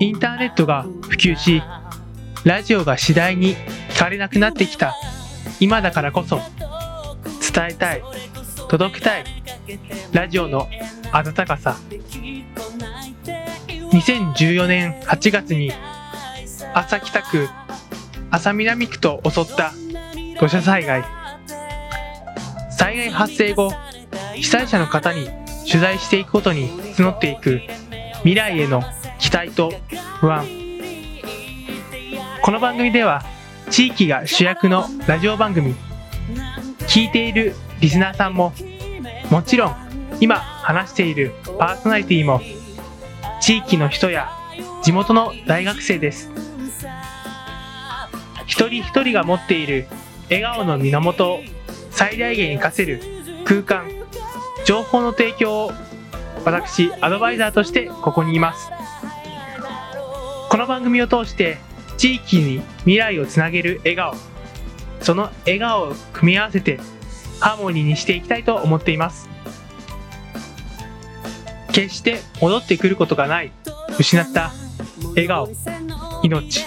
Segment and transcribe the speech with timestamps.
[0.00, 1.62] インターネットが普及し
[2.44, 3.56] ラジオが次第に
[3.90, 4.94] 聞かれなくなってきた。
[5.60, 6.40] 今だからこそ
[7.52, 8.02] 伝えたい
[8.68, 9.24] 届けたい
[10.12, 10.68] ラジオの
[11.12, 11.76] 温かさ。
[13.92, 15.72] 2014年8月に
[16.74, 17.48] 朝北区
[18.30, 19.72] 朝南区と襲った
[20.38, 21.04] 土砂災害。
[22.70, 23.72] 災害発生後
[24.34, 25.28] 被災者の方に
[25.66, 27.60] 取材していくことに募っていく
[28.18, 28.82] 未来への
[29.28, 29.70] 期待と
[30.20, 30.46] 不安。
[32.40, 33.22] この番組では
[33.68, 35.74] 地域が主役のラジオ番組
[36.86, 38.54] 聞いているリスナーさんも
[39.30, 39.76] もちろん
[40.20, 42.40] 今話しているパーソナリティも
[43.42, 44.30] 地域の人や
[44.82, 46.30] 地元の大学生です。
[48.46, 49.88] 一人一人が持っている
[50.30, 51.40] 笑顔の源を
[51.90, 53.02] 最大限活かせる
[53.44, 53.90] 空間
[54.64, 55.72] 情報の提供を
[56.46, 58.77] 私アドバイザーとしてここにいます。
[60.68, 61.58] 番組を通して
[61.96, 64.14] 地域に未来をつなげる笑顔
[65.00, 66.78] その笑顔を組み合わせて
[67.40, 69.28] ハーモニーにしていきたいと思っています。
[71.72, 73.52] 決して戻ってくることがない
[73.98, 74.50] 失った
[75.10, 75.48] 笑顔
[76.22, 76.64] 命。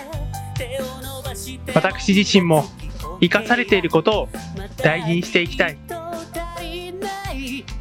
[1.73, 2.65] 私自身も
[3.19, 4.29] 生かされていることを
[4.77, 5.77] 大事にしていきたい。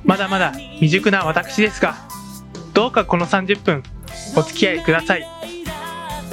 [0.05, 1.95] まだまだ未熟な私ですが
[2.75, 3.83] どうかこの30分
[4.37, 5.40] お付き合いください。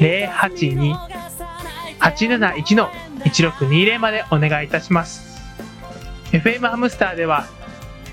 [0.00, 2.90] 082-871の
[3.24, 5.40] 1620までお願いいたします。
[6.32, 7.46] FM ハムスターでは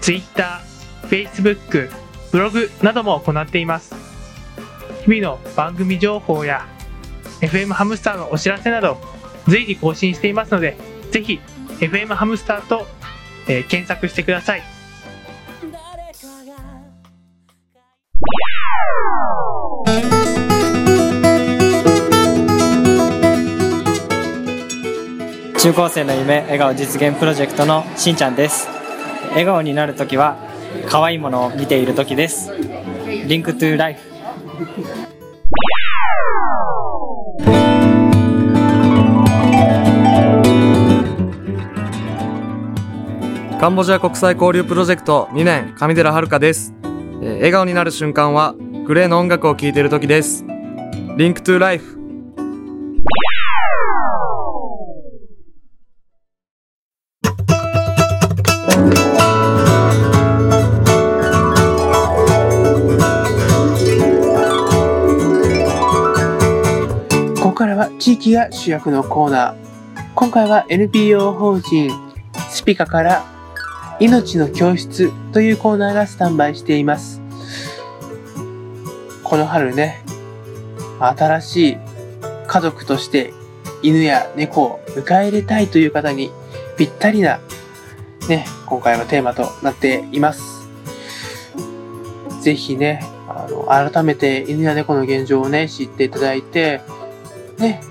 [0.02, 0.62] Twitter、
[1.04, 1.90] Facebook、
[2.32, 3.96] ブログなども行っています。
[5.06, 6.68] 日々の番組情報や
[7.42, 8.98] FM ハムスターのお知らせなど
[9.48, 10.76] 随時更新していますので、
[11.12, 11.40] ぜひ
[11.80, 12.86] FM ハムスターと、
[13.48, 14.77] えー、検索してください。
[25.60, 28.70] 中高生の夢笑顔実現プロジェクトのしんちゃんです。
[29.32, 30.38] 笑顔になるときは
[30.88, 32.52] 可愛いものを見ているときです。
[33.06, 34.00] リンクトゥライフ。
[43.60, 46.74] カンボジア国際交流プロジェクト2年上寺遥です、
[47.22, 48.56] えー笑顔になる瞬間は
[48.86, 50.46] グレーの音楽を聴いている時です
[51.18, 51.98] Link to Life
[67.42, 69.68] ここからは地域が主役のコーナー。
[70.16, 71.92] 今回は NPO 法人
[72.50, 73.37] SPICA から
[74.00, 77.22] いのちの教室というコーナーがスタンバイしています。
[79.24, 80.04] この春ね、
[81.00, 81.78] 新しい
[82.48, 83.34] 家族として
[83.82, 86.32] 犬や猫を迎え入れたいという方に
[86.78, 87.40] ぴったりな
[88.28, 90.68] ね、今回のテーマとなっています。
[92.42, 96.82] ぜひね、あの、改めて犬や猫の現状をね、知っていただいて、
[97.58, 97.82] ね、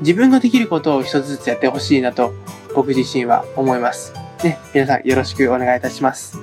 [0.00, 2.32] 自分ができることを一つずつやってほしいなと
[2.74, 4.19] 僕自身は思います。
[4.44, 6.38] ね、皆さんよろしくお願いいたします。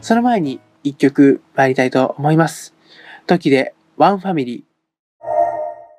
[0.00, 2.74] その前に一曲参りたいと思います。
[3.26, 4.72] 時でワンファミリー。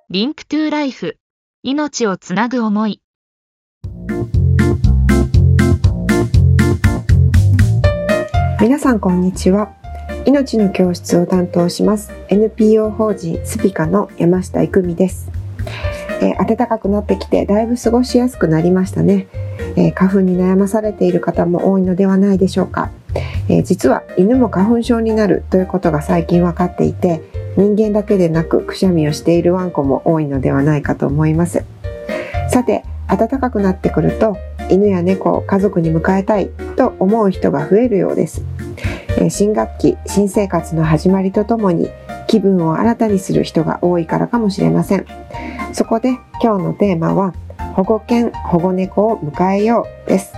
[0.09, 1.17] Link to Life
[1.63, 3.01] 命をつなぐ思い
[8.61, 9.73] 皆さんこんにちは
[10.27, 15.31] 命の教室を担当します NPO 法人スピカの山下育美です、
[16.23, 19.27] えー暖かくなってきてだいぶ過ごしやすくなりましたね、
[19.75, 22.91] えー花粉に悩まされている方も多いのではないでしょうか、
[23.49, 27.21] えー実は犬も花粉症になるということが最近分かっていて
[27.57, 31.63] 人間だけでなくくしゃみをしているワンコも多いのではないかと思います。
[32.49, 34.37] さて暖かくなってくると
[34.69, 38.43] 犬や猫を家族に迎えたいと思う人が増えるようです。
[39.19, 41.89] え新学期新生活の始まりとともに
[42.27, 45.05] 気分を新たにする人が多いからかもしれません。
[45.73, 46.09] そこで
[46.41, 47.33] 今日のテーマは
[47.75, 50.33] 保護犬保護猫を迎えようです。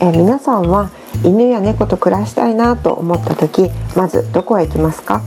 [0.00, 0.90] え皆さんは
[1.24, 5.22] 犬や猫と暮らしたいなと思った時まずどこへ行きますか？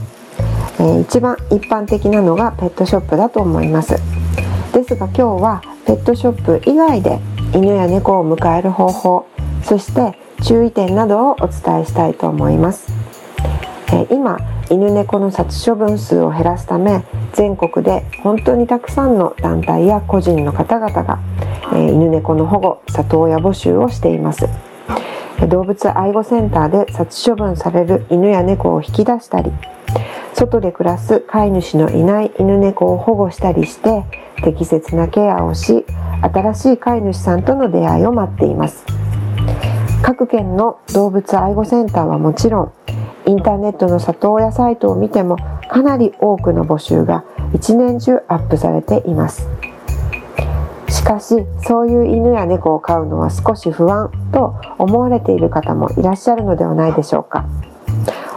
[0.78, 3.96] えー一番一般的なのがペットショップだと思います。
[4.72, 7.18] ですが今日はペットショップ以外で
[7.54, 9.26] 犬や猫を迎える方法
[9.62, 12.92] そして注意点などをお伝えしたいと思います、
[13.88, 14.38] えー今
[14.68, 21.20] 犬猫の殺処分数を減らすため全国で本当にたくさんの団体や個人の方々が、
[21.72, 24.46] えー犬猫の保護里親募集をしています。
[25.48, 29.52] 動物愛護センターで殺処分される犬や猫を引き出したり
[30.36, 34.04] 外で暮らす飼い主のいない犬猫を保護したりして
[34.44, 35.86] 適切なケアをし
[36.20, 38.84] 新しい飼い主さんとの出会いを待っています。
[40.02, 42.72] 各県の動物愛護センターはもちろん
[43.24, 45.38] インターネットの里親サイトを見ても
[45.70, 47.24] かなり多くの募集が
[47.54, 49.48] 一年中アップされています。
[50.90, 57.46] しかしそういう犬や猫を飼うのは少し不安と思われている方もいらっしゃるのではないでしょうか。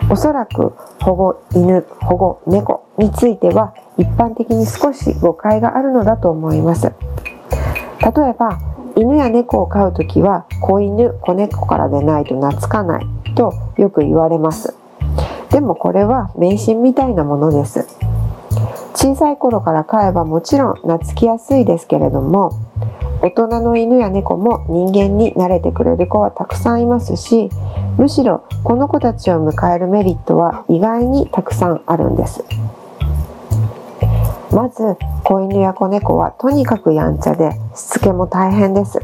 [0.09, 6.91] おそらく保護犬保護猫については一般的に少し誤解があるのだと思います。
[8.01, 8.59] 例えば
[8.95, 14.75] 犬や猫を飼うときは子犬子猫からでないと懐かないとよく言われます。
[15.51, 17.87] でもこれは迷信みたいなものです。
[18.95, 22.51] 小さい頃から飼えばもちろん懐きやすいですけれども
[23.21, 27.49] 大人の犬や猫も人間に慣れてくれる子はたくさんいますし
[27.99, 32.45] むしろこの子たちを迎えるメリットは意外にたくさんあるんです。
[34.55, 39.01] まず子犬や子猫はとにかくやんちゃでしつけも大変です。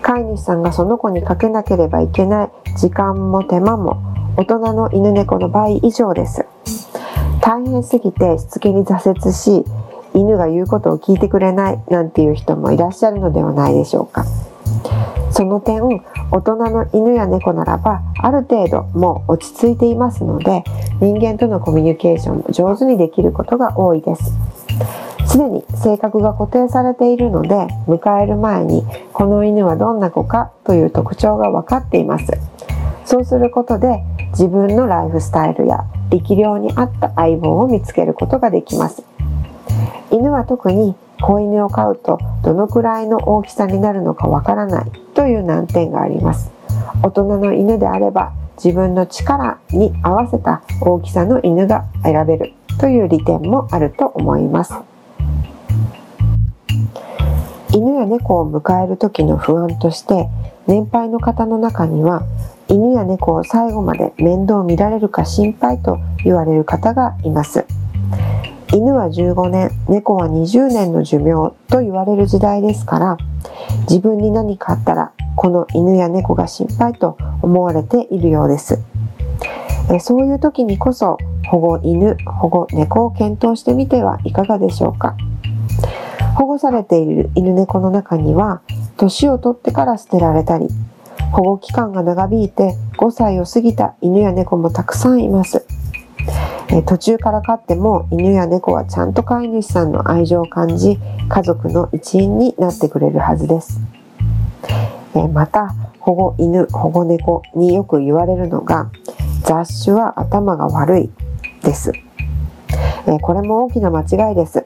[0.00, 4.00] 飼い主さんがその子にかけなければいけない時間も手間も
[4.36, 6.46] 大人の犬猫の倍以上です。
[7.40, 9.64] 大変すぎてしつけに挫折し
[10.14, 14.24] 犬が言うことを聞いてくれないなんていう人もいらっしゃるのではないでしょうか。
[15.34, 15.82] その点
[16.30, 20.62] 大人の犬や猫ならばある程度もう落ち着いていますので
[21.00, 24.32] 人間とのコミュニケーションも上手にできることが多いです。
[25.26, 32.26] すでに性格が固定されているので迎える前にこの犬はどんな子かという特徴が分かっています。
[33.04, 39.02] そうすることで自分のライフスタイルや力量に合った相棒を見つけることができます。
[40.12, 46.50] 犬は特に子犬を飼うとどのくらいの大きさになるのかわからないという難点があります。
[47.02, 54.74] 大人の犬であれば自分の力に合わせた大きさの犬が選べるという利点もあると思います。
[57.72, 60.28] 犬や猫を迎える時の不安として
[60.66, 62.22] 年配の方の中には
[62.68, 67.64] 犬や猫を最後まで面倒見られるか心配と言われる方がいます。
[68.72, 73.16] 犬は15年猫は20年の寿命と言われる時代ですから
[73.88, 78.78] 自分に何かあったらこの犬や猫が心配と思われているようです。
[79.92, 81.18] えそういう時にこそ
[81.48, 85.16] 保護犬保護猫を検討してみてはいかがでしょうか。
[86.36, 88.62] 保護されている犬猫の中には
[88.96, 90.68] 年を取ってから捨てられたり
[91.32, 95.66] 保護期間が長引いて5歳を過ぎた犬や猫もたくさんいます。
[96.68, 103.80] え途中から飼っても犬や猫はちゃんと飼い主さんの愛情を感じ家族の一員になってくれるはずです。
[105.14, 108.90] えまた保護犬保護猫によく言われるのが
[109.42, 111.10] 雑種は頭が悪い
[111.62, 111.92] です。
[113.06, 114.64] えこれも大きな間違いです。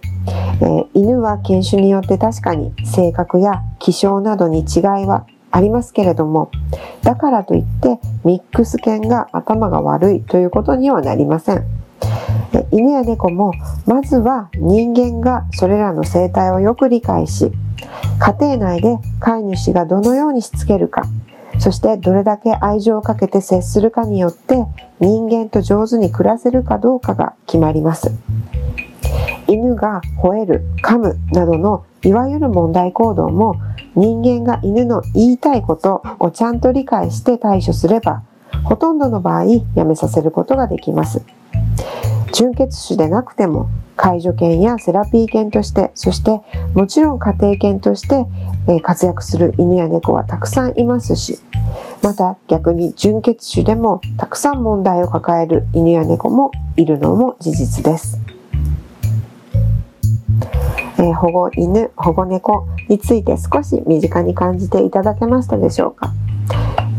[0.61, 6.51] えー犬は犬種によって確かに性格や気性などに違いはありますけれども
[7.03, 11.65] だからといってミックス犬が頭が悪いということにはなりません。
[12.71, 13.53] 犬や猫も
[13.87, 17.53] まずは人間がそれらの生態をよく理解し
[18.19, 21.03] 家庭内で飼い主がどのようにしつけるか
[21.59, 24.65] そしてどれだけ愛情をかけて接するかによって
[25.01, 28.13] 人間と上手に暮らせるかどうかが決まります。
[29.49, 33.57] 犬が吠える噛むなどのいわゆる問題行動も
[33.95, 38.23] 人間が犬の言いたいことをちゃんと理解して対処すれば
[38.65, 41.23] ほとんどの場合やめさせることができます。
[42.33, 46.41] 純血種でなくても介助犬やセラピー犬としてそして
[46.75, 48.27] もちろん家庭犬として
[48.83, 51.39] 活躍する犬や猫はたくさんいますし
[52.03, 58.19] また逆に純血種でもたくさん問題を抱える犬や猫もいるのも事実です。
[61.01, 66.13] え保護犬、保護猫について少し身近に感じていただけましたでしょうか？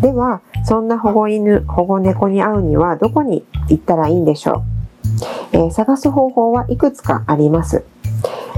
[0.02, 4.64] では、そんな保護犬、保護猫に会うにはどこに行ったらいいんでしょう、
[5.52, 7.84] え探す方法はいくつかあります。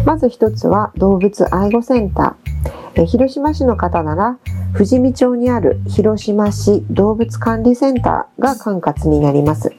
[0.05, 3.01] まず一つは動物愛護センター。
[3.03, 4.37] え広島市の方なら
[4.73, 9.73] 富士見町にある広島市動物管理センターが管轄になります。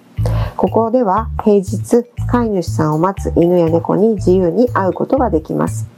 [0.56, 5.88] ここでは平日飼い主さんを待つ犬や猫に自由に会うことができます。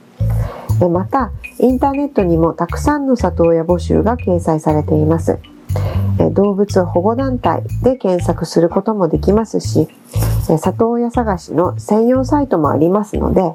[0.90, 5.38] また、インターネットにもたくさんの里親募集が掲載されています。
[6.33, 9.88] 動物保護団体で検索することもできますし、
[10.59, 13.54] 里親探しの専用サイトもありますので、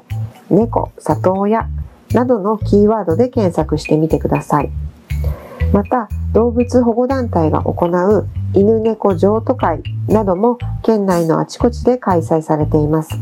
[0.50, 1.68] 猫、里親
[2.12, 4.70] などのキーワードで検索してみてください。
[5.72, 13.14] また、動物保護団体が行う犬猫譲渡会なども県内のあちこちで開催されています。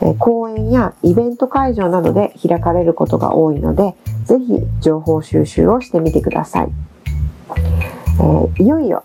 [0.00, 3.94] えー講演やイベント会場などで開かれることが多いので、
[4.24, 6.68] ぜひ情報収集をしてみてください。
[8.20, 9.02] えいよいよ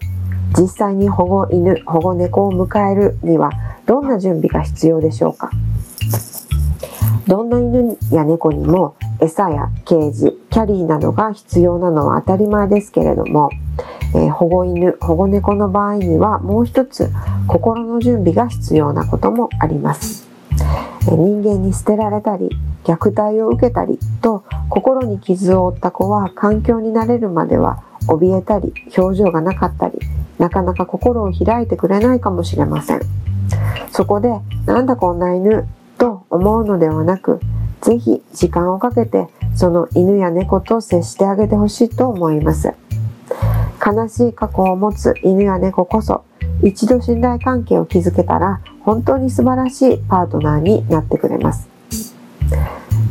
[0.58, 3.52] 実際に保護犬、保護猫を迎えるには
[3.86, 5.50] どんな準備が必要でしょうか？
[7.28, 13.50] どんな犬や猫にも餌やケージ、キャリーなどが必要なのは当たり前ですけれども、
[14.14, 17.10] えー保護犬、保護猫の場合にはもう一つ
[17.48, 20.28] 心の準備が必要なこともあります。
[21.08, 22.50] え人間に捨てられたり、
[22.84, 30.00] 虐待を受けたりと心に傷を負った子は環境に慣れるまでは怯えたり、表情がなかったり、
[30.40, 33.02] なかなか心を開いてくれないかもしれません。
[33.92, 34.30] そこで、
[34.66, 35.68] なんだこんな犬？
[35.98, 37.40] と思うのではなく、
[37.82, 42.74] ぜひ時間をかけてその犬や猫と接してあげてほしいと思います。
[43.86, 46.24] 悲しい過去を持つ犬や猫こそ
[46.64, 51.70] 一度信頼関係を築けたら本当に素晴らしいパートナーになってくれます。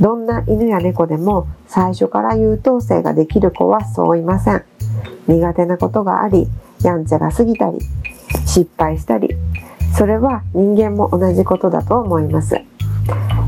[0.01, 4.65] どんな犬や猫でも最初から優等生ができる子はそういません。
[5.31, 6.49] 苦手なことがあり、
[6.83, 7.79] やんちゃが過ぎたり、
[8.47, 9.37] 失敗したり、
[9.97, 12.61] それは人間も同じことだと思います。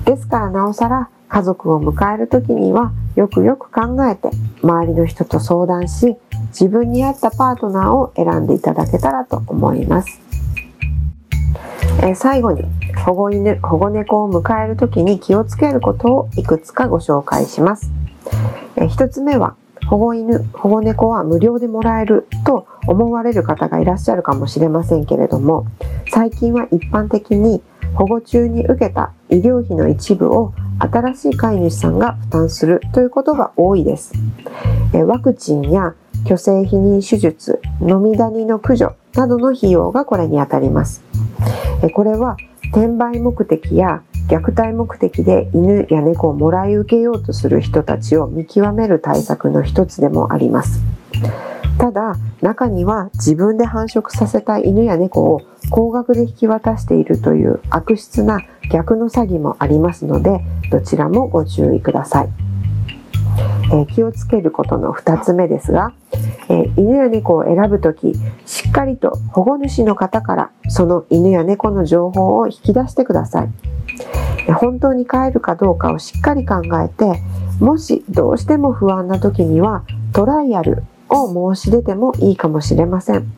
[0.04, 4.30] ですからなおさら家族を迎える時にはよくよく考えて
[4.62, 6.16] 周りの人と相談し
[6.48, 10.20] 自分に合ったパートナーを選んでいただけたらと思います。
[12.02, 12.64] え最後に
[13.04, 17.90] 保護犬、保護猫を迎える時に気をつけることをいくつかご紹介します。
[18.76, 19.54] えー一つ目は
[19.88, 25.66] 保護犬、保護猫は無料でもらえると思われる方がいらっしゃるかもしれませんけれども
[26.10, 27.62] 最近は一般的に
[27.94, 34.14] 保護中に受けた医療費の一部を新しい飼い主さんが負担するということが多いです。
[35.06, 41.02] ワクチンや虚勢避妊手術、飲みダニの駆除などの費用がこれにあたります。
[41.94, 42.36] これは
[42.72, 50.80] 転売目的や虐待目的で犬や猫をもらい受けようとする人たちを見極める対策の一つでもあります。
[51.78, 62.28] ただ中には自分で繁殖させた犬や猫を高額で引き渡しているという悪質な逆の詐欺もありますのでどちらもご注意ください。
[63.72, 65.92] えー気をつけることの2つ目ですが、
[66.48, 68.12] えー犬や猫を選ぶとき
[68.44, 73.48] しっかりと保護主の方からその犬や猫の情報を引き出してください。
[74.60, 77.22] 本当に飼えるかどうかをしっかり考えて
[77.60, 83.32] もしどうしても不安な時にはトライアルを申し出てもいいかもしれません。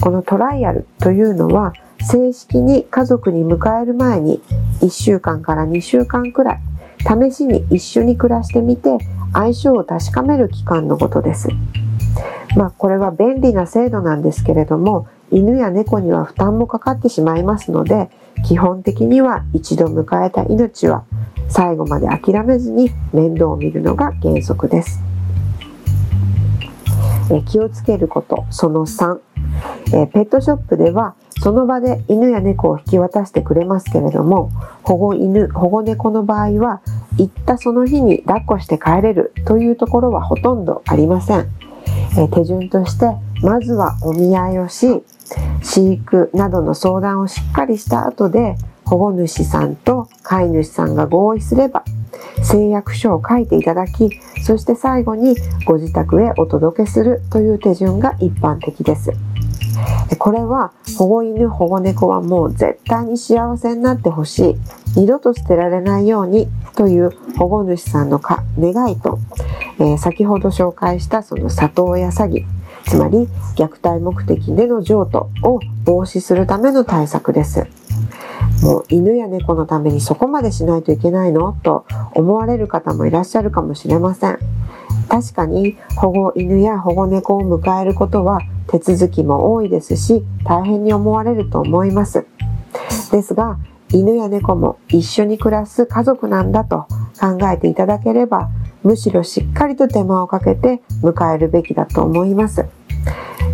[0.00, 4.40] このトライアルというのは正式に家族に迎える前に
[4.80, 6.60] 1週間から2週間くらい
[7.30, 8.98] 試しに一緒に暮らしてみて
[9.32, 11.48] 相性を確かめる期間のことです。
[12.56, 18.10] まあこれは便利な制度なんですけれども犬や猫には負担もかかってしまいますので
[18.46, 21.04] 基本的には一度迎えた命は
[21.48, 25.02] 最後まで諦めずに面倒を見るのが原則です。
[27.30, 29.20] え気をつけることその3、
[29.94, 34.50] えペットショップではその場で犬や猫を引き渡してくれますけれども
[34.82, 36.80] 保護犬保護猫の場合は
[37.18, 41.48] 行ったその日に抱っこして帰れるというところはほとんどありません、
[42.18, 43.06] え手順として
[43.42, 45.02] まずはお見合いをし
[45.62, 51.84] 飼育などの相談をしっかりした後で保護主さんと飼い主さんが合意すれば
[52.42, 54.10] 誓約書を書いていただき
[54.42, 59.12] そして最後にご自宅へお届けするという手順が一般的です。
[60.18, 64.54] これは保護犬保護猫はもう絶対に幸せになってほしい。
[64.96, 69.18] 二度と捨てられないようにという保護主さんのか願いと、
[69.78, 72.57] えー先ほど紹介したその里親詐欺。
[72.86, 77.66] つまり虐待目的での譲渡を防止するための対策です。
[78.62, 84.38] もう犬や猫のためにそこまでしないといけないのと思われる方もいらっしゃるかもしれません。
[85.08, 92.26] 確かに保護犬や保護猫を迎えることは手続きも多いですし大変に思われると思います。
[93.10, 93.58] ですが
[93.90, 96.86] 犬や猫も一緒に暮らす家族なんだと
[97.18, 98.50] 考えていただければ
[98.82, 102.64] むしろしっかりと手間をかけて迎えるべきだと思います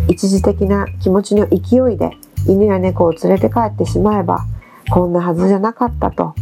[0.07, 2.11] 一時的な気持ちの勢いで
[2.47, 4.45] 犬や猫を連れて帰ってしまえば
[4.91, 6.35] こんなはずじゃなかったと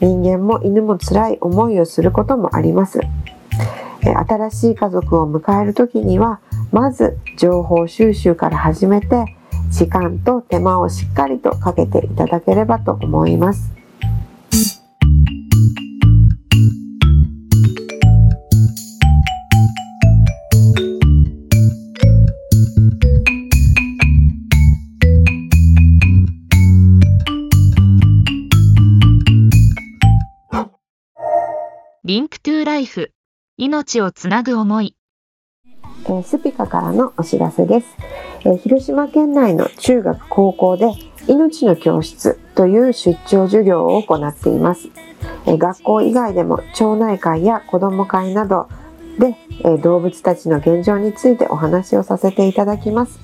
[0.00, 3.00] 人間も犬も辛い思いをすることもあります
[4.02, 6.40] 新しい家族を迎える時には
[6.72, 9.36] まず情報収集から始めて
[9.70, 13.79] 時間と手間をしっかりとかけていただければと思います。
[32.10, 33.12] リンクトゥライフ。
[33.56, 34.96] 命をつなぐ思い。
[36.08, 37.86] えスピカからのお知らせです、
[38.44, 40.90] え広島県内の中学高校で
[41.28, 44.88] 命の教室という出張授業を行っています、
[45.46, 48.68] え学校以外でも町内会や子ども会など
[49.20, 53.20] で、え動物たちの現状についてお話をさせていただきます。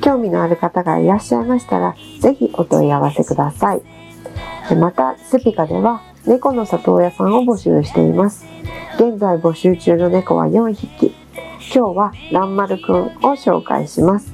[0.00, 3.82] 興味のある方がいらっしゃいましたらぜひお問い合わせください。
[4.76, 8.46] またスピカでは猫の里親さんを募集しています
[8.94, 11.12] 現在募集中の猫は4匹
[11.74, 14.32] 今日はランマルくんを紹介します。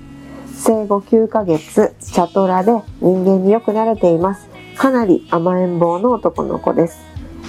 [0.55, 2.71] 生後9ヶ月、チャトラで
[3.01, 4.49] 人間によく慣れています。
[4.77, 7.01] かなり甘えん坊の男の子です。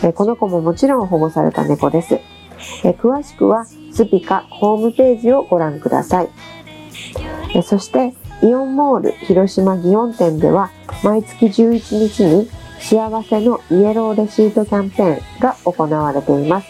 [0.04, 2.16] えこの子ももちろん保護された猫です。
[2.84, 6.30] え詳しくはスピカホームページをご覧ください。
[7.54, 10.72] えそしてイオンモール広島祇園店では
[11.04, 12.50] 毎月11日に
[12.88, 16.68] 幸せのイエローレシートキャンペーンが行われています。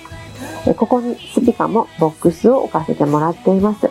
[0.77, 3.89] ここにスピカもボックスを置かせてもらっています。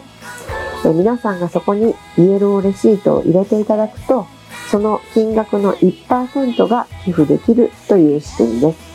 [0.85, 4.27] 皆さんがそこにイエローレシートを入れていただくと、
[4.71, 8.95] その金額の1%が寄付できるという仕組みです。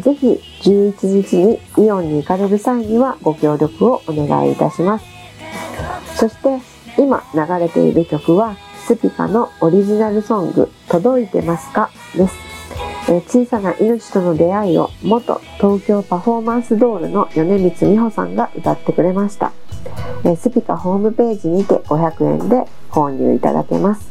[0.00, 5.04] ぜひ11日にイオンに行かれる際にはご協力をお願いいたします。
[6.14, 6.60] そして
[6.96, 12.53] 今流れている曲はスピカのオリジナルソング「届いてますか?」です。
[13.06, 19.52] え小さな命との出会いを元東京パフォーマンスドールの米光美穂さんが歌ってくれました、
[20.24, 24.10] えスピカホームページにて500円で購入いただけます。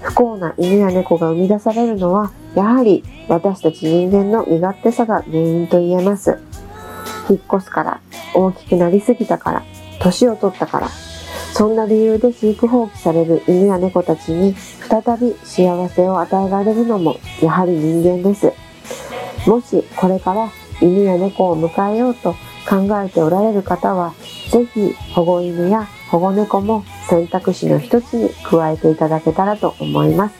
[0.00, 6.38] 不幸な犬や猫が生み出されるのはやはり私たち人間の身勝手さが原因と言えます。
[7.30, 8.00] 引っ越すから、
[8.34, 9.62] 大きくなりすぎたから、
[10.00, 10.88] 年を取ったから、
[11.52, 18.52] そんな理由で飼育放棄される犬や猫たちに再び幸せを与えられるのもやはり人間です。
[19.46, 22.34] もしこれから犬や猫を迎えようと
[22.68, 24.14] 考えておられる方は、
[24.50, 30.34] ぜひ保護犬や保護猫も選択肢の一つに加えていただけたらと思います。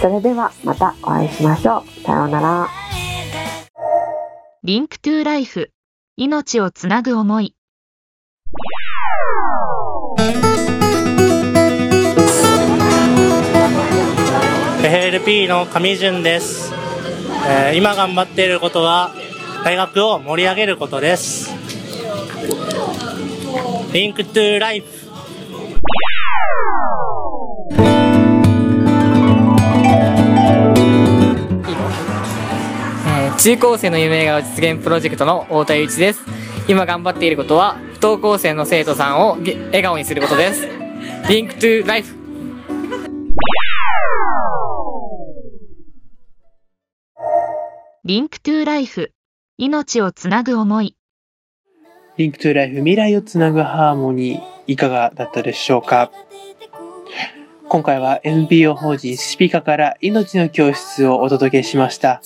[0.00, 2.02] それではまたお会いしましょう。
[2.02, 2.68] さようなら。
[4.62, 5.70] Link to Life
[6.16, 7.54] 命をつなぐ思い
[14.82, 16.72] FLP の上順です、
[17.48, 19.12] えー、今頑張っていることは
[19.64, 21.52] 大学を盛り上げることです。
[23.92, 24.86] Link to Life。
[33.38, 36.22] 中高生の夢が実現プロジェクトの太田祐一です。
[36.68, 40.68] 今頑張っていることは不登校生の生徒さんを笑顔にすることです。
[41.28, 42.14] Link to Life
[48.04, 49.12] リンクトゥライフ
[49.56, 50.94] 命をつなぐ思い。
[52.18, 56.12] Link to Life 未来をつなぐハーモニーいかがだったでしょうか？
[57.70, 62.20] 今回は NPO 法人スピカから命の教室をお届けしました。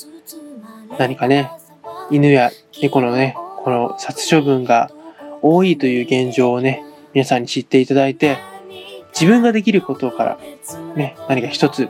[0.98, 1.48] 何かね
[2.11, 2.50] 犬や
[2.83, 4.90] 猫のねこの殺処分が
[5.42, 8.38] 多いという現状をね、皆さんに知っていただいて、
[9.12, 10.38] 自分ができることから、
[10.94, 11.88] ね、何か一つ、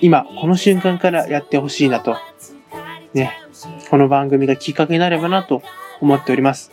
[0.00, 2.16] 今、この瞬間からやってほしいなと、
[3.12, 3.32] ね、
[3.90, 5.62] この番組がきっかけになればなと
[6.00, 6.70] 思っております。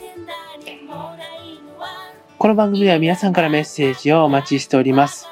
[2.37, 5.27] この番組では皆さんからメッセージをお待ちしております。